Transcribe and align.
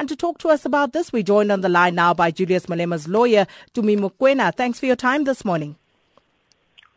And 0.00 0.08
to 0.08 0.16
talk 0.16 0.38
to 0.38 0.48
us 0.48 0.64
about 0.64 0.94
this, 0.94 1.12
we're 1.12 1.22
joined 1.22 1.52
on 1.52 1.60
the 1.60 1.68
line 1.68 1.94
now 1.94 2.14
by 2.14 2.30
Julius 2.30 2.70
Malema's 2.70 3.06
lawyer, 3.06 3.46
Tumi 3.74 3.98
Mokoena. 3.98 4.50
Thanks 4.54 4.80
for 4.80 4.86
your 4.86 4.96
time 4.96 5.24
this 5.24 5.44
morning. 5.44 5.76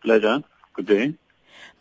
Pleasure. 0.06 0.42
Good 0.72 0.86
day. 0.86 1.14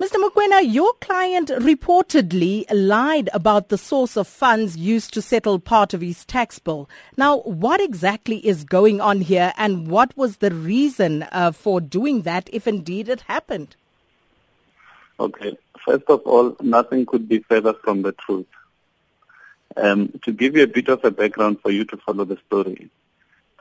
Mr. 0.01 0.17
Mokoena, 0.17 0.63
your 0.65 0.93
client 0.95 1.51
reportedly 1.51 2.65
lied 2.73 3.31
about 3.33 3.69
the 3.69 3.79
source 3.79 4.17
of 4.17 4.27
funds 4.27 4.77
used 4.77 5.15
to 5.15 5.23
settle 5.23 5.61
part 5.61 5.95
of 5.95 6.01
his 6.01 6.25
tax 6.25 6.59
bill. 6.59 6.91
Now, 7.17 7.43
what 7.43 7.81
exactly 7.81 8.45
is 8.45 8.65
going 8.65 9.01
on 9.01 9.21
here 9.21 9.53
and 9.57 9.87
what 9.87 10.17
was 10.17 10.39
the 10.39 10.51
reason 10.53 11.23
uh, 11.31 11.53
for 11.53 11.81
doing 11.81 12.23
that 12.23 12.51
if 12.53 12.67
indeed 12.67 13.09
it 13.09 13.21
happened? 13.21 13.77
Okay. 15.21 15.57
First 15.87 16.07
of 16.09 16.23
all, 16.23 16.57
nothing 16.61 17.07
could 17.07 17.29
be 17.29 17.39
further 17.49 17.75
from 17.75 18.03
the 18.03 18.11
truth. 18.11 18.49
Um, 19.77 20.21
to 20.25 20.33
give 20.33 20.57
you 20.57 20.65
a 20.65 20.67
bit 20.69 20.89
of 20.89 21.05
a 21.05 21.11
background 21.11 21.61
for 21.63 21.71
you 21.71 21.85
to 21.87 21.97
follow 21.97 22.25
the 22.25 22.39
story, 22.47 22.91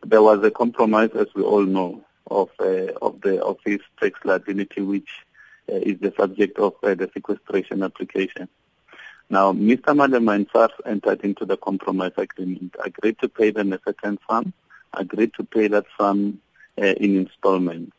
there 0.04 0.22
was 0.22 0.44
a 0.44 0.52
compromise, 0.52 1.12
as 1.16 1.28
we 1.36 1.44
all 1.44 1.64
know, 1.64 2.04
of 2.30 2.50
uh, 2.60 2.94
of 3.02 3.22
the 3.22 3.42
office 3.44 3.82
tax 4.00 4.20
liability, 4.24 4.82
which 4.82 5.10
uh, 5.72 5.76
is 5.76 6.00
the 6.00 6.14
subject 6.18 6.58
of 6.60 6.74
uh, 6.84 6.96
the 6.96 7.10
sequestration 7.14 7.84
application. 7.84 8.48
Now, 9.30 9.54
Mr. 9.54 9.96
Malema 9.96 10.36
and 10.36 10.72
entered 10.86 11.22
into 11.22 11.46
the 11.46 11.56
compromise 11.56 12.12
agreement, 12.18 12.76
agreed 12.84 13.18
to 13.20 13.30
pay 13.30 13.52
them 13.52 13.72
a 13.72 13.80
certain 13.86 14.20
sum, 14.30 14.54
agreed 14.94 15.34
to 15.36 15.46
pay 15.46 15.70
that 15.70 15.86
sum 15.98 16.42
uh, 16.78 16.86
in 16.86 17.16
installments. 17.16 17.96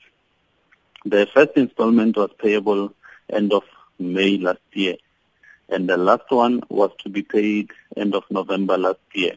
The 1.06 1.26
first 1.32 1.52
installment 1.56 2.16
was 2.16 2.30
payable 2.38 2.92
end 3.30 3.52
of 3.52 3.64
May 3.98 4.36
last 4.36 4.60
year, 4.72 4.96
and 5.72 5.88
the 5.88 5.96
last 5.96 6.30
one 6.30 6.62
was 6.68 6.90
to 6.98 7.08
be 7.08 7.22
paid 7.22 7.70
end 7.96 8.14
of 8.14 8.24
November 8.30 8.76
last 8.76 9.00
year. 9.14 9.34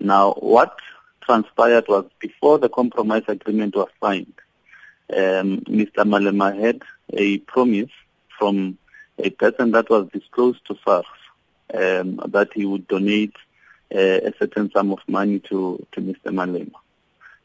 Now, 0.00 0.32
what 0.34 0.76
transpired 1.22 1.86
was 1.88 2.06
before 2.18 2.58
the 2.58 2.68
compromise 2.68 3.24
agreement 3.28 3.76
was 3.76 3.88
signed, 4.02 4.32
um, 5.14 5.60
Mr. 5.68 6.04
Malema 6.04 6.58
had 6.58 6.82
a 7.12 7.38
promise 7.38 7.90
from 8.38 8.78
a 9.18 9.30
person 9.30 9.72
that 9.72 9.90
was 9.90 10.08
disclosed 10.12 10.64
to 10.66 10.78
SARS 10.84 11.06
um, 11.74 12.20
that 12.28 12.48
he 12.54 12.64
would 12.64 12.86
donate 12.88 13.34
uh, 13.94 13.98
a 13.98 14.32
certain 14.38 14.70
sum 14.70 14.92
of 14.92 15.00
money 15.08 15.40
to, 15.40 15.84
to 15.92 16.00
Mr. 16.00 16.26
Malema. 16.26 16.72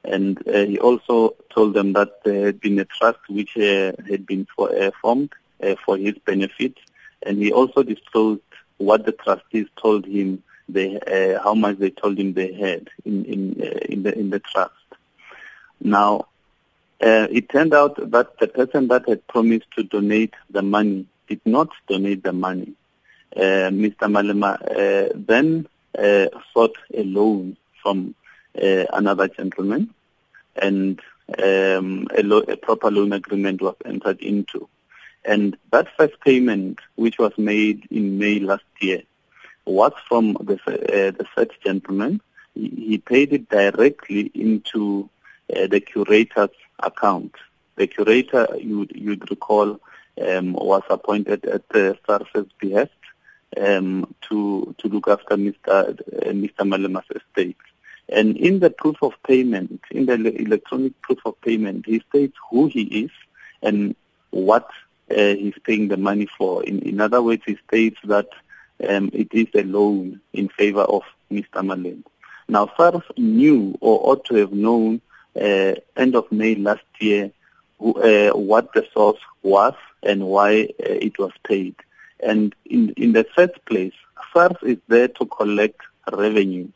And 0.06 0.38
uh, 0.47 0.66
he 0.66 0.80
also 0.80 1.36
told 1.53 1.73
them 1.73 1.94
that 1.94 2.23
there 2.23 2.47
had 2.47 2.59
been 2.59 2.80
a 2.80 2.86
trust 2.86 3.20
which 3.30 3.58
uh, 3.58 3.94
had 4.09 4.25
been 4.25 4.45
for, 4.56 4.73
uh, 4.75 4.92
formed 5.02 5.34
uh, 5.62 5.75
for 5.86 5.97
his 5.97 6.16
benefit. 6.25 6.78
And 7.26 7.38
he 7.38 7.52
also 7.52 7.84
disclosed 7.84 8.42
what 8.78 9.06
the 9.06 9.12
trustees 9.12 9.68
told 9.82 10.06
him, 10.06 10.44
they, 10.70 11.00
uh, 11.00 11.42
how 11.44 11.54
much 11.54 11.78
they 11.78 11.90
told 11.90 12.18
him 12.18 12.34
they 12.34 12.54
had 12.54 12.90
in, 13.06 13.26
in, 13.26 13.62
in, 13.62 14.04
the, 14.04 14.18
in 14.18 14.30
the 14.30 14.40
trust. 14.40 14.74
Now, 15.82 16.28
uh, 17.02 17.28
it 17.30 17.50
turned 17.50 17.74
out 17.74 17.96
that 18.12 18.40
the 18.40 18.48
person 18.48 18.88
that 18.88 19.08
had 19.08 19.28
promised 19.28 19.70
to 19.76 19.84
donate 19.84 20.34
the 20.50 20.62
money 20.62 21.06
did 21.28 21.42
not 21.46 21.70
donate 21.88 22.24
the 22.24 22.34
money. 22.34 22.74
Uh, 23.36 23.70
Mr. 23.72 24.08
Malema 24.08 24.54
uh, 24.62 25.12
then 25.16 25.68
uh, 25.98 26.28
sought 26.54 26.76
a 26.94 27.04
loan 27.04 27.58
from 27.82 28.16
uh, 28.62 28.86
another 28.94 29.28
gentleman, 29.28 29.94
and 30.56 31.00
um, 31.40 32.08
a, 32.16 32.22
lo- 32.24 32.46
a, 32.48 32.56
proper 32.56 32.92
loan 32.92 33.12
agreement 33.12 33.62
was 33.62 33.76
entered 33.86 34.22
into. 34.22 34.70
And 35.26 35.58
that 35.72 35.88
first 35.98 36.20
payment, 36.22 36.80
which 36.96 37.18
was 37.18 37.32
made 37.38 37.88
in 37.90 38.18
May 38.18 38.40
last 38.40 38.64
year, 38.82 39.04
was 39.66 39.94
from 40.08 40.34
the, 40.42 40.56
uh, 40.56 41.12
the 41.12 41.26
first 41.36 41.52
gentleman. 41.64 42.22
He, 42.54 42.98
paid 42.98 43.34
it 43.34 43.50
directly 43.50 44.32
into 44.34 45.10
the 45.48 45.80
curator's 45.80 46.50
account. 46.80 47.36
The 47.76 47.88
curator, 47.88 48.48
you 48.60 48.88
you'd 48.94 49.30
recall, 49.32 49.80
um, 50.22 50.53
was 50.53 50.84
appointed 50.90 51.46
at 51.46 51.68
the 51.70 51.97
SARS's 52.06 52.52
behest 52.59 52.92
um, 53.59 54.14
to 54.30 54.76
to 54.78 54.88
look 54.88 55.08
after 55.08 55.36
Mr. 55.36 55.56
Uh, 55.68 55.94
Mr. 56.31 56.68
Malema's 56.68 57.06
estate. 57.16 57.58
And 58.09 58.38
in 58.38 58.59
the 58.59 58.70
proof 58.70 58.97
of 59.02 59.14
payment, 59.26 59.81
in 59.90 60.06
the 60.06 60.14
electronic 60.14 61.02
proof 61.02 61.20
of 61.26 61.40
payment, 61.42 61.86
he 61.86 62.03
states 62.09 62.36
who 62.50 62.68
he 62.68 62.84
is 62.84 63.12
and 63.62 63.96
what 64.30 64.66
uh, 64.66 64.72
he's 65.13 65.57
paying 65.63 65.88
the 65.88 65.97
money 65.97 66.28
for. 66.38 66.63
In, 66.63 66.79
in 66.79 67.01
other 67.01 67.22
words, 67.22 67.44
he 67.46 67.57
states 67.68 68.00
that 68.06 68.28
um, 68.88 69.09
it 69.13 69.34
is 69.34 69.47
a 69.53 69.63
loan 69.63 70.19
in 70.34 70.50
favor 70.50 70.81
of 70.81 71.03
Mr. 71.31 71.62
Malema. 71.62 72.03
Now, 72.47 72.72
SARS 72.75 73.03
knew 73.18 73.78
or 73.79 74.12
ought 74.12 74.25
to 74.25 74.35
have 74.35 74.52
known 74.52 75.02
uh, 75.35 75.75
end 75.96 76.16
of 76.16 76.31
May 76.31 76.56
last 76.56 76.84
year 77.00 77.31
uh, 77.79 78.29
what 78.31 78.73
the 78.73 78.85
source 78.94 79.19
was 79.41 79.73
and 80.03 80.28
why 80.28 80.63
uh, 80.63 80.68
it 80.79 81.18
was 81.18 81.31
paid. 81.44 81.75
And 82.19 82.53
in, 82.66 82.90
in 82.91 83.13
the 83.13 83.25
first 83.35 83.63
place, 83.66 83.94
SARS 84.34 84.57
is 84.62 84.78
there 84.88 85.07
to 85.07 85.25
collect 85.25 85.81
revenue. 86.12 86.69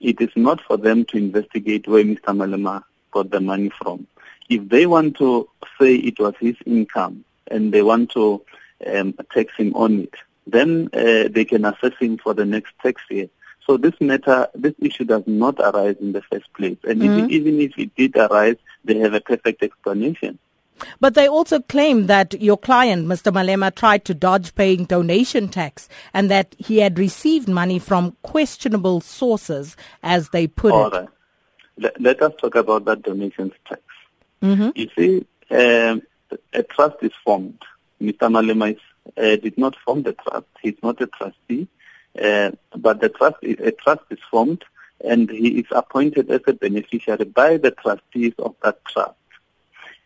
It 0.00 0.20
is 0.20 0.30
not 0.36 0.60
for 0.62 0.76
them 0.76 1.04
to 1.06 1.16
investigate 1.16 1.86
where 1.86 2.04
Mr. 2.04 2.36
Malema 2.36 2.84
got 3.10 3.30
the 3.30 3.40
money 3.40 3.70
from. 3.70 4.06
If 4.48 4.68
they 4.68 4.86
want 4.86 5.16
to 5.18 5.48
say 5.80 5.94
it 5.96 6.18
was 6.18 6.34
his 6.40 6.56
income 6.66 7.24
and 7.50 7.72
they 7.72 7.82
want 7.82 8.10
to 8.12 8.42
um, 8.86 9.14
tax 9.32 9.54
him 9.56 9.74
on 9.74 10.00
it, 10.00 10.14
then 10.46 10.88
uh, 10.92 11.28
they 11.30 11.44
can 11.44 11.64
assess 11.64 11.92
him 11.98 12.18
for 12.18 12.34
the 12.34 12.44
next 12.44 12.72
tax 12.82 13.02
year. 13.10 13.28
So 13.66 13.76
this 13.76 13.94
matter, 14.00 14.48
this 14.54 14.74
issue 14.78 15.04
does 15.04 15.22
not 15.26 15.58
arise 15.58 15.96
in 16.00 16.12
the 16.12 16.22
first 16.22 16.52
place. 16.52 16.76
And 16.84 17.00
mm-hmm. 17.00 17.24
if, 17.24 17.30
even 17.30 17.60
if 17.60 17.72
it 17.78 17.94
did 17.96 18.16
arise, 18.16 18.56
they 18.84 18.98
have 18.98 19.14
a 19.14 19.20
perfect 19.20 19.62
explanation. 19.62 20.38
But 21.00 21.14
they 21.14 21.28
also 21.28 21.60
claim 21.60 22.06
that 22.06 22.40
your 22.40 22.58
client, 22.58 23.06
Mr. 23.06 23.32
Malema, 23.32 23.74
tried 23.74 24.04
to 24.06 24.14
dodge 24.14 24.54
paying 24.54 24.84
donation 24.84 25.48
tax 25.48 25.88
and 26.12 26.30
that 26.30 26.54
he 26.58 26.78
had 26.78 26.98
received 26.98 27.48
money 27.48 27.78
from 27.78 28.16
questionable 28.22 29.00
sources, 29.00 29.76
as 30.02 30.30
they 30.30 30.46
put 30.46 30.72
All 30.72 30.88
it. 30.88 30.92
Right. 30.92 31.08
Let, 31.78 32.00
let 32.00 32.22
us 32.22 32.32
talk 32.40 32.56
about 32.56 32.84
that 32.84 33.02
donation 33.02 33.52
tax. 33.68 33.80
Mm-hmm. 34.42 34.70
You 34.74 34.90
see, 34.96 35.26
um, 35.50 36.02
a 36.52 36.62
trust 36.62 36.96
is 37.02 37.12
formed. 37.24 37.62
Mr. 38.00 38.30
Malema 38.30 38.74
is, 38.74 38.80
uh, 39.16 39.36
did 39.36 39.56
not 39.58 39.76
form 39.76 40.02
the 40.02 40.12
trust. 40.12 40.46
He's 40.62 40.76
not 40.82 41.00
a 41.00 41.06
trustee. 41.06 41.68
Uh, 42.20 42.52
but 42.76 43.00
the 43.00 43.08
trust, 43.08 43.36
a 43.42 43.72
trust 43.72 44.02
is 44.10 44.20
formed 44.30 44.64
and 45.04 45.28
he 45.28 45.58
is 45.58 45.66
appointed 45.72 46.30
as 46.30 46.40
a 46.46 46.52
beneficiary 46.52 47.24
by 47.24 47.56
the 47.56 47.72
trustees 47.72 48.32
of 48.38 48.54
that 48.62 48.84
trust. 48.84 49.14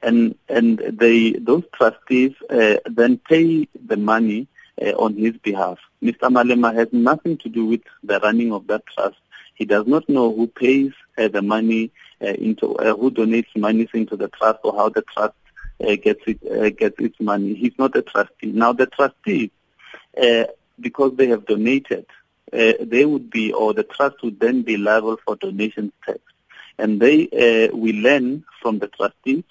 And, 0.02 0.36
and 0.48 0.78
they, 0.78 1.32
those 1.32 1.64
trustees 1.72 2.32
uh, 2.48 2.76
then 2.86 3.18
pay 3.18 3.68
the 3.86 3.96
money 3.96 4.48
uh, 4.80 4.90
on 4.92 5.16
his 5.16 5.36
behalf. 5.36 5.78
Mr. 6.02 6.30
Malema 6.30 6.74
has 6.74 6.88
nothing 6.92 7.36
to 7.38 7.48
do 7.48 7.66
with 7.66 7.82
the 8.02 8.20
running 8.20 8.52
of 8.52 8.66
that 8.68 8.86
trust. 8.86 9.16
He 9.54 9.64
does 9.64 9.86
not 9.86 10.08
know 10.08 10.32
who 10.32 10.46
pays 10.46 10.92
uh, 11.18 11.28
the 11.28 11.42
money 11.42 11.90
into, 12.20 12.76
uh, 12.76 12.96
who 12.96 13.10
donates 13.10 13.54
money 13.56 13.88
into 13.94 14.16
the 14.16 14.28
trust 14.28 14.60
or 14.64 14.74
how 14.74 14.88
the 14.88 15.02
trust 15.02 15.34
gets 16.02 16.22
it, 16.26 16.76
gets 16.76 16.98
its 16.98 17.20
money. 17.20 17.54
He's 17.54 17.78
not 17.78 17.96
a 17.96 18.02
trustee. 18.02 18.52
Now 18.52 18.72
the 18.72 18.86
trustees 18.86 19.50
because 20.80 21.16
they 21.16 21.28
have 21.28 21.46
donated, 21.46 22.06
uh, 22.52 22.72
they 22.80 23.04
would 23.04 23.30
be, 23.30 23.52
or 23.52 23.74
the 23.74 23.82
trust 23.82 24.22
would 24.22 24.40
then 24.40 24.62
be 24.62 24.76
liable 24.76 25.18
for 25.24 25.36
donation 25.36 25.92
tax. 26.04 26.20
And 26.78 27.00
they, 27.00 27.28
uh, 27.28 27.76
we 27.76 27.92
learn 27.92 28.44
from 28.62 28.78
the 28.78 28.88
trustees 28.88 29.44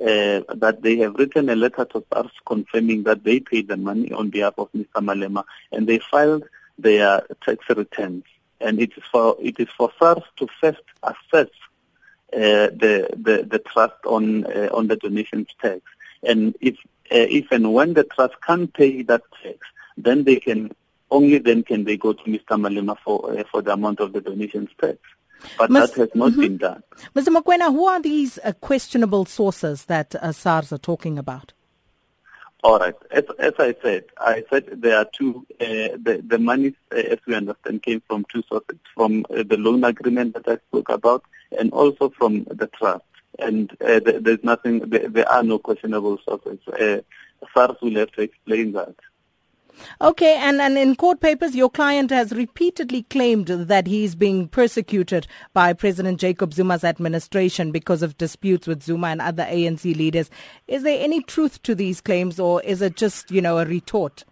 uh, 0.00 0.42
that 0.54 0.78
they 0.82 0.96
have 0.98 1.14
written 1.14 1.48
a 1.48 1.56
letter 1.56 1.84
to 1.84 2.04
SARS 2.12 2.32
confirming 2.44 3.04
that 3.04 3.24
they 3.24 3.40
paid 3.40 3.68
the 3.68 3.76
money 3.76 4.12
on 4.12 4.30
behalf 4.30 4.54
of 4.58 4.70
Mr. 4.72 4.96
Malema, 4.96 5.44
and 5.70 5.86
they 5.86 5.98
filed 5.98 6.44
their 6.78 7.22
tax 7.44 7.64
returns. 7.70 8.24
And 8.60 8.80
it 8.80 8.92
is 8.96 9.02
for 9.10 9.36
it 9.40 9.58
is 9.58 9.68
for 9.76 9.92
SARS 9.98 10.22
to 10.36 10.48
first 10.60 10.82
assess 11.02 11.48
uh, 11.48 11.71
the, 12.32 13.08
the 13.16 13.46
the 13.48 13.58
trust 13.58 14.04
on 14.06 14.46
uh, 14.46 14.68
on 14.72 14.88
the 14.88 14.96
donations 14.96 15.48
tax, 15.60 15.80
and 16.22 16.54
if 16.60 16.76
uh, 17.12 17.28
if 17.28 17.50
and 17.50 17.72
when 17.72 17.94
the 17.94 18.04
trust 18.04 18.34
can't 18.46 18.72
pay 18.72 19.02
that 19.02 19.22
tax, 19.42 19.58
then 19.96 20.24
they 20.24 20.36
can 20.36 20.70
only 21.10 21.38
then 21.38 21.62
can 21.62 21.84
they 21.84 21.96
go 21.96 22.12
to 22.12 22.22
Mr. 22.24 22.58
Malema 22.58 22.96
for 23.04 23.38
uh, 23.38 23.44
for 23.50 23.62
the 23.62 23.72
amount 23.72 24.00
of 24.00 24.12
the 24.12 24.20
donations 24.20 24.70
tax. 24.80 24.98
But 25.58 25.70
Ms. 25.70 25.90
that 25.90 26.00
has 26.00 26.14
not 26.14 26.32
mm-hmm. 26.32 26.40
been 26.40 26.56
done. 26.56 26.82
Mr. 27.14 27.36
Mokoena, 27.36 27.70
who 27.72 27.84
are 27.86 28.00
these 28.00 28.38
uh, 28.44 28.52
questionable 28.60 29.24
sources 29.24 29.86
that 29.86 30.14
uh, 30.14 30.30
SARS 30.30 30.72
are 30.72 30.78
talking 30.78 31.18
about? 31.18 31.52
All 32.62 32.78
right. 32.78 32.94
As, 33.10 33.24
as 33.40 33.54
I 33.58 33.74
said, 33.82 34.04
I 34.18 34.44
said 34.48 34.68
there 34.80 34.96
are 34.98 35.06
two. 35.12 35.44
Uh, 35.60 35.98
the 36.00 36.22
the 36.24 36.38
money, 36.38 36.74
uh, 36.92 36.96
as 36.96 37.18
we 37.26 37.34
understand, 37.34 37.82
came 37.82 38.02
from 38.06 38.24
two 38.32 38.42
sources: 38.48 38.78
from 38.94 39.26
uh, 39.30 39.42
the 39.42 39.56
loan 39.56 39.82
agreement 39.84 40.34
that 40.34 40.46
I 40.46 40.58
spoke 40.68 40.88
about, 40.88 41.24
and 41.58 41.72
also 41.72 42.10
from 42.10 42.44
the 42.44 42.68
trust. 42.78 43.04
And 43.38 43.70
uh, 43.80 44.00
there's 44.04 44.44
nothing. 44.44 44.80
There, 44.80 45.28
are 45.28 45.42
no 45.42 45.58
questionable 45.58 46.18
sources. 46.24 46.58
SARS 47.54 47.76
will 47.80 47.96
have 47.96 48.12
to 48.12 48.22
explain 48.22 48.72
that. 48.72 48.94
Okay, 50.00 50.36
and, 50.36 50.60
and 50.60 50.76
in 50.76 50.96
court 50.96 51.20
papers, 51.20 51.54
your 51.54 51.70
client 51.70 52.10
has 52.10 52.32
repeatedly 52.32 53.04
claimed 53.04 53.46
that 53.46 53.86
he's 53.86 54.14
being 54.14 54.48
persecuted 54.48 55.26
by 55.52 55.72
President 55.72 56.20
Jacob 56.20 56.52
Zuma's 56.52 56.84
administration 56.84 57.72
because 57.72 58.02
of 58.02 58.18
disputes 58.18 58.66
with 58.66 58.82
Zuma 58.82 59.08
and 59.08 59.22
other 59.22 59.44
ANC 59.44 59.96
leaders. 59.96 60.30
Is 60.68 60.82
there 60.82 61.02
any 61.02 61.22
truth 61.22 61.62
to 61.62 61.74
these 61.74 62.00
claims, 62.00 62.38
or 62.38 62.62
is 62.62 62.82
it 62.82 62.96
just, 62.96 63.30
you 63.30 63.40
know, 63.40 63.58
a 63.58 63.64
retort? 63.64 64.24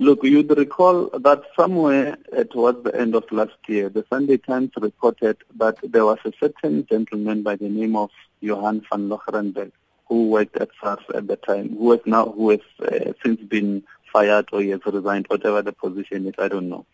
Look, 0.00 0.22
you'd 0.22 0.56
recall 0.56 1.10
that 1.10 1.42
somewhere 1.56 2.16
towards 2.52 2.84
the 2.84 2.94
end 2.94 3.16
of 3.16 3.24
last 3.32 3.56
year, 3.66 3.88
the 3.88 4.04
Sunday 4.08 4.36
Times 4.36 4.70
reported 4.76 5.38
that 5.56 5.76
there 5.82 6.06
was 6.06 6.18
a 6.24 6.32
certain 6.38 6.86
gentleman 6.86 7.42
by 7.42 7.56
the 7.56 7.68
name 7.68 7.96
of 7.96 8.10
Johan 8.40 8.86
van 8.88 9.08
Loggerenberg 9.08 9.72
who 10.06 10.28
worked 10.28 10.56
at 10.56 10.68
SARS 10.80 11.00
at 11.14 11.26
the 11.26 11.34
time, 11.34 11.76
who 11.76 11.90
has 11.90 12.00
now, 12.06 12.26
who 12.26 12.50
has 12.50 12.60
uh, 12.80 13.12
since 13.24 13.40
been 13.40 13.82
fired 14.12 14.48
or 14.52 14.60
he 14.60 14.68
has 14.68 14.80
resigned, 14.86 15.26
whatever 15.26 15.62
the 15.62 15.72
position 15.72 16.26
is, 16.26 16.34
I 16.38 16.46
don't 16.46 16.68
know. 16.68 16.86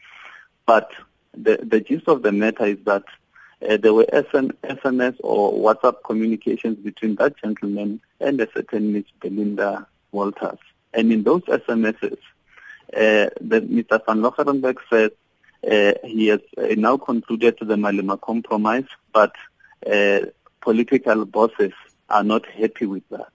But 0.65 0.91
the, 1.35 1.59
the 1.63 1.81
gist 1.81 2.09
of 2.09 2.23
the 2.23 2.33
matter 2.33 2.65
is 2.65 2.79
that 2.85 3.05
uh, 3.69 3.77
there 3.77 3.93
were 3.93 4.07
SM, 4.11 4.49
SMS 4.65 5.17
or 5.21 5.53
WhatsApp 5.53 5.97
communications 6.05 6.79
between 6.79 7.17
that 7.17 7.37
gentleman 7.37 8.01
and 8.19 8.41
a 8.41 8.49
certain 8.53 8.95
Miss 8.95 9.05
Belinda 9.21 9.87
Walters. 10.11 10.59
And 10.93 11.13
in 11.13 11.23
those 11.23 11.43
SMSs, 11.43 12.19
Mr. 12.93 14.01
Van 14.07 14.21
Loggerenberg 14.21 14.79
said 14.91 15.11
uh, 15.71 15.93
he 16.07 16.29
has 16.29 16.41
uh, 16.59 16.75
now 16.77 16.97
concluded 16.97 17.57
the 17.61 17.77
Malema 17.77 18.21
compromise, 18.21 18.85
but 19.13 19.35
political 20.61 21.25
bosses 21.25 21.73
are 22.09 22.25
not 22.25 22.47
happy 22.47 22.87
with 22.87 23.07
that. 23.11 23.33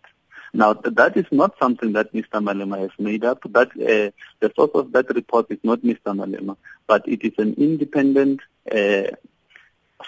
Now, 0.54 0.74
that 0.74 1.16
is 1.16 1.26
not 1.32 1.56
something 1.60 1.94
that 1.94 2.12
Mr. 2.14 2.42
Malema 2.44 2.80
has 2.80 2.92
made 2.98 3.24
up. 3.24 3.42
That 3.52 3.70
uh, 3.70 4.12
the 4.40 4.52
source 4.56 4.72
of 4.74 4.92
that 4.94 5.14
report 5.14 5.48
is 5.52 5.60
not 5.64 5.82
Mr. 5.82 6.00
Malema, 6.08 6.58
but 6.88 7.08
it 7.08 7.24
is 7.24 7.34
an 7.38 7.54
independent 7.56 8.42
uh, 8.72 9.12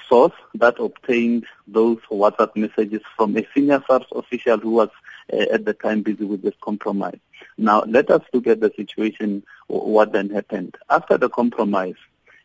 source 0.09 0.33
that 0.55 0.79
obtained 0.79 1.45
those 1.67 1.99
WhatsApp 2.09 2.55
messages 2.55 3.01
from 3.15 3.37
a 3.37 3.45
senior 3.53 3.83
SARS 3.87 4.05
official 4.13 4.57
who 4.57 4.71
was 4.71 4.89
uh, 5.31 5.45
at 5.51 5.65
the 5.65 5.73
time 5.73 6.01
busy 6.01 6.23
with 6.23 6.41
this 6.41 6.55
compromise. 6.61 7.19
Now, 7.57 7.83
let 7.87 8.09
us 8.09 8.21
look 8.33 8.47
at 8.47 8.59
the 8.59 8.71
situation, 8.75 9.43
what 9.67 10.13
then 10.13 10.29
happened. 10.29 10.77
After 10.89 11.17
the 11.17 11.29
compromise, 11.29 11.95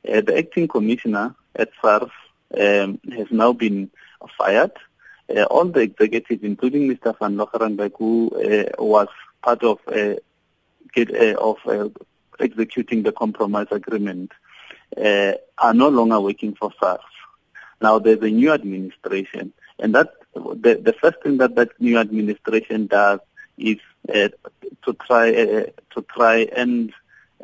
uh, 0.06 0.20
the 0.20 0.38
acting 0.38 0.68
commissioner 0.68 1.34
at 1.54 1.70
SARS 1.80 2.10
um, 2.58 3.00
has 3.12 3.30
now 3.30 3.52
been 3.52 3.90
fired 4.38 4.72
uh, 5.34 5.44
all 5.44 5.64
the 5.64 5.80
executives, 5.80 6.42
including 6.42 6.88
Mr. 6.88 7.18
Van 7.18 7.36
Loggerenberg, 7.36 7.92
who 7.98 8.30
uh, 8.30 8.70
was 8.78 9.08
part 9.42 9.62
of 9.62 9.78
uh, 9.88 10.14
get, 10.92 11.14
uh, 11.14 11.34
of 11.40 11.56
uh, 11.66 11.88
executing 12.38 13.02
the 13.02 13.12
compromise 13.12 13.66
agreement, 13.70 14.32
uh, 14.96 15.32
are 15.58 15.74
no 15.74 15.88
longer 15.88 16.20
working 16.20 16.54
for 16.54 16.70
SARS. 16.80 17.00
Now 17.80 17.98
there's 17.98 18.22
a 18.22 18.30
new 18.30 18.52
administration, 18.52 19.52
and 19.78 19.94
that 19.94 20.12
the, 20.34 20.80
the 20.82 20.94
first 21.00 21.22
thing 21.22 21.38
that 21.38 21.54
that 21.56 21.70
new 21.80 21.98
administration 21.98 22.86
does 22.86 23.20
is 23.58 23.78
to 24.84 24.92
try 24.94 25.30
to 25.32 26.02
try 26.14 26.48
and 26.56 26.92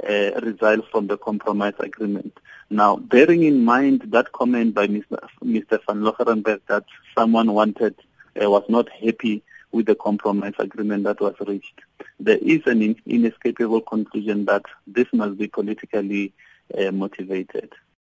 uh, 0.03 0.83
from 0.91 1.07
the 1.07 1.19
compromise 1.19 1.75
agreement. 1.79 2.39
Now, 2.71 2.97
bearing 2.97 3.43
in 3.43 3.65
mind 3.65 4.03
that 4.13 4.33
comment 4.33 4.75
by 4.75 4.87
Mr. 4.87 5.19
Mr. 5.45 5.79
Van 5.87 6.01
Loggerenberg 6.01 6.61
that 6.69 6.85
someone 7.17 7.53
wanted, 7.53 7.95
uh, 8.43 8.51
was 8.51 8.65
not 8.69 8.89
happy 8.89 9.43
with 9.73 9.87
the 9.87 9.95
compromise 9.95 10.55
agreement 10.59 11.05
that 11.05 11.21
was 11.21 11.35
reached, 11.47 11.81
there 12.21 12.39
is 12.39 12.61
an 12.67 12.97
inescapable 13.07 13.81
conclusion 13.81 14.45
that 14.47 14.63
this 14.87 15.07
must 15.13 15.37
be 15.39 15.49
politically 15.49 16.33
uh, 16.79 16.91
motivated. 16.91 17.73